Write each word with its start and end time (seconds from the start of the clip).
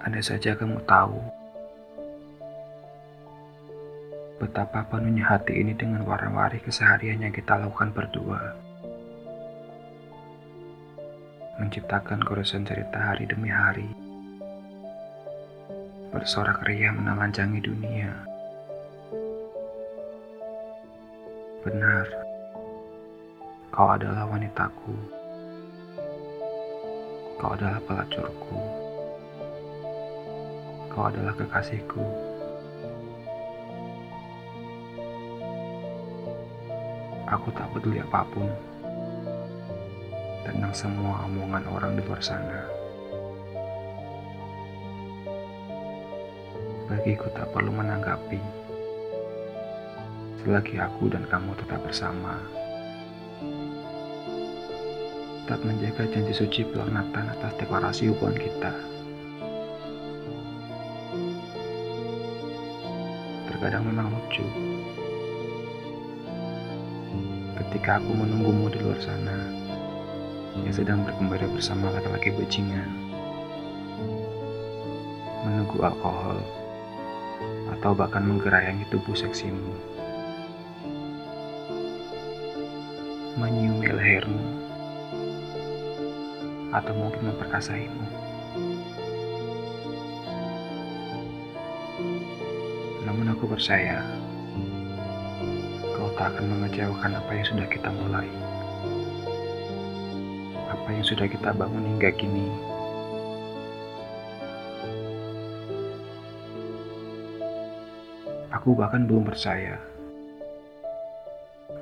Andai 0.00 0.24
saja 0.24 0.56
kamu 0.56 0.80
tahu 0.88 1.40
betapa 4.40 4.88
penuhnya 4.88 5.28
hati 5.28 5.60
ini 5.60 5.76
dengan 5.76 6.00
warna-wari 6.08 6.64
keseharian 6.64 7.20
yang 7.20 7.28
kita 7.36 7.60
lakukan 7.60 7.92
berdua. 7.92 8.56
Menciptakan 11.60 12.24
goresan 12.24 12.64
cerita 12.64 12.96
hari 12.96 13.28
demi 13.28 13.52
hari. 13.52 13.84
Bersorak 16.08 16.64
ria 16.64 16.88
menelanjangi 16.88 17.60
dunia. 17.60 18.10
Benar, 21.60 22.08
kau 23.68 23.92
adalah 23.92 24.24
wanitaku. 24.24 24.96
Kau 27.36 27.52
adalah 27.52 27.76
pelacurku. 27.84 28.79
Kau 30.90 31.06
adalah 31.06 31.32
kekasihku. 31.38 32.02
Aku 37.30 37.48
tak 37.54 37.70
peduli 37.70 38.02
apa 38.02 38.26
pun 38.34 38.50
tentang 40.42 40.74
semua 40.74 41.30
omongan 41.30 41.64
orang 41.70 41.92
di 41.94 42.02
luar 42.02 42.18
sana. 42.18 42.66
Bagiku 46.90 47.30
tak 47.30 47.54
perlu 47.54 47.70
menanggapi 47.70 48.42
selagi 50.42 50.80
aku 50.80 51.12
dan 51.12 51.22
kamu 51.28 51.52
tetap 51.54 51.78
bersama. 51.86 52.40
Tetap 55.44 55.60
menjaga 55.62 56.04
janji 56.10 56.34
suci 56.34 56.60
pelaknatan 56.66 57.30
atas 57.30 57.52
deklarasi 57.60 58.10
hubungan 58.10 58.38
kita. 58.38 58.72
Terkadang 63.60 63.92
memang 63.92 64.08
lucu. 64.08 64.40
Ketika 67.60 68.00
aku 68.00 68.08
menunggumu 68.16 68.72
di 68.72 68.80
luar 68.80 68.96
sana 69.04 69.36
yang 70.64 70.72
sedang 70.72 71.04
berkembara 71.04 71.44
bersama 71.44 71.92
laki-laki 71.92 72.32
bajingan 72.40 72.88
menunggu 75.44 75.76
alkohol 75.84 76.40
atau 77.76 77.92
bahkan 77.92 78.24
menggerayangi 78.24 78.88
tubuh 78.88 79.12
seksimu 79.12 79.76
menyiumi 83.36 83.92
lehermu 83.92 84.44
atau 86.72 86.96
mungkin 86.96 87.28
memperkasaimu 87.28 88.19
namun 93.10 93.26
aku 93.34 93.42
percaya 93.50 94.06
kau 95.98 96.06
tak 96.14 96.30
akan 96.30 96.46
mengecewakan 96.46 97.18
apa 97.18 97.30
yang 97.34 97.42
sudah 97.42 97.66
kita 97.66 97.90
mulai. 97.90 98.30
Apa 100.70 100.94
yang 100.94 101.02
sudah 101.02 101.26
kita 101.26 101.50
bangun 101.50 101.90
hingga 101.90 102.14
kini. 102.14 102.46
Aku 108.54 108.78
bahkan 108.78 109.10
belum 109.10 109.26
percaya. 109.26 109.74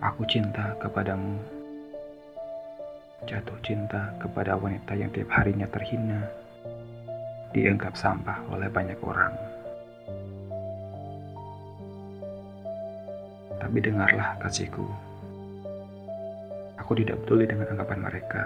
Aku 0.00 0.24
cinta 0.24 0.72
kepadamu. 0.80 1.36
Jatuh 3.28 3.60
cinta 3.60 4.16
kepada 4.16 4.56
wanita 4.56 4.96
yang 4.96 5.12
tiap 5.12 5.28
harinya 5.36 5.68
terhina, 5.68 6.24
dianggap 7.52 7.92
sampah 7.92 8.40
oleh 8.48 8.72
banyak 8.72 8.96
orang. 9.04 9.49
Tapi 13.60 13.78
dengarlah 13.78 14.40
kasihku. 14.40 14.88
Aku 16.80 16.96
tidak 16.96 17.20
peduli 17.22 17.44
dengan 17.44 17.70
anggapan 17.70 18.00
mereka. 18.00 18.42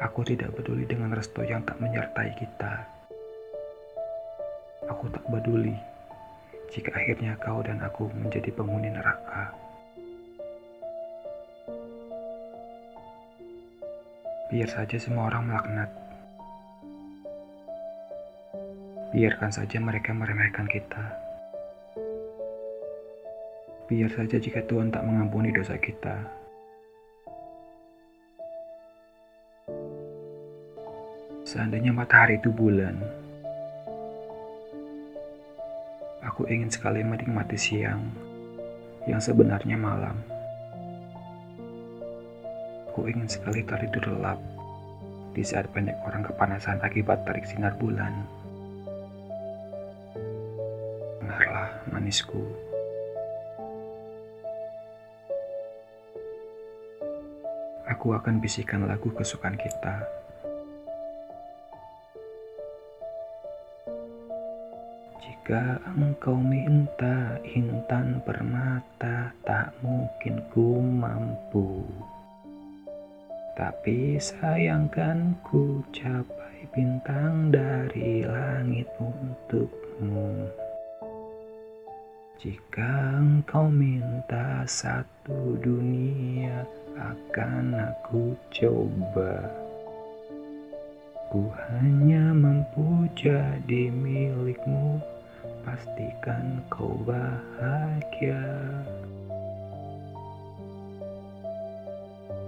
Aku 0.00 0.24
tidak 0.24 0.50
peduli 0.56 0.88
dengan 0.88 1.12
restu 1.12 1.44
yang 1.44 1.60
tak 1.62 1.76
menyertai 1.76 2.32
kita. 2.34 2.88
Aku 4.88 5.12
tak 5.12 5.22
peduli 5.28 5.76
jika 6.72 6.96
akhirnya 6.96 7.36
kau 7.36 7.60
dan 7.60 7.84
aku 7.84 8.08
menjadi 8.16 8.48
penghuni 8.54 8.88
neraka. 8.88 9.52
Biar 14.50 14.66
saja 14.66 14.98
semua 14.98 15.30
orang 15.30 15.46
melaknat. 15.46 15.99
Biarkan 19.10 19.50
saja 19.50 19.82
mereka 19.82 20.14
meremehkan 20.14 20.70
kita. 20.70 21.02
Biar 23.90 24.06
saja 24.14 24.38
jika 24.38 24.62
Tuhan 24.70 24.94
tak 24.94 25.02
mengampuni 25.02 25.50
dosa 25.50 25.74
kita. 25.74 26.14
Seandainya 31.42 31.90
matahari 31.90 32.38
itu 32.38 32.54
bulan, 32.54 32.94
aku 36.22 36.46
ingin 36.46 36.70
sekali 36.70 37.02
menikmati 37.02 37.58
siang 37.58 38.06
yang 39.10 39.18
sebenarnya 39.18 39.74
malam. 39.74 40.14
Aku 42.94 43.10
ingin 43.10 43.26
sekali 43.26 43.66
tertidur 43.66 44.14
lelap 44.14 44.38
di 45.34 45.42
saat 45.42 45.66
banyak 45.74 45.98
orang 46.06 46.22
kepanasan 46.30 46.78
akibat 46.78 47.26
tarik 47.26 47.42
sinar 47.42 47.74
bulan. 47.74 48.39
Manisku. 51.88 52.44
Aku 57.88 58.12
akan 58.14 58.38
bisikan 58.38 58.84
lagu 58.86 59.08
kesukaan 59.12 59.56
kita. 59.56 60.04
Jika 65.20 65.82
engkau 65.98 66.38
minta 66.38 67.34
intan 67.42 68.22
permata, 68.22 69.34
tak 69.42 69.74
mungkin 69.82 70.38
ku 70.54 70.78
mampu. 70.78 71.82
Tapi 73.58 74.16
sayangkan 74.16 75.34
ku 75.42 75.82
capai 75.90 76.70
bintang 76.70 77.50
dari 77.50 78.22
langit 78.22 78.86
untukmu. 79.02 80.46
Jika 82.40 83.20
engkau 83.20 83.68
minta 83.68 84.64
satu 84.64 85.60
dunia, 85.60 86.64
akan 86.96 87.76
aku 87.76 88.32
coba. 88.48 89.44
Ku 91.28 91.52
hanya 91.52 92.32
mampu 92.32 93.12
jadi 93.12 93.92
milikmu, 93.92 95.04
pastikan 95.68 96.64
kau 96.72 96.96
bahagia. 97.04 98.40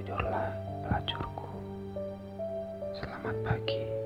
Tidurlah 0.01 0.57
pelacurku, 0.89 1.53
selamat 2.97 3.37
pagi. 3.45 4.02